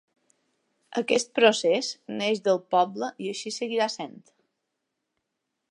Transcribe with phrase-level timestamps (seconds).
[1.01, 1.91] Aquest procés
[2.21, 4.21] neix del poble i així seguirà sent.